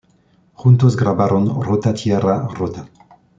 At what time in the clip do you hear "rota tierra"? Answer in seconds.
1.61-2.47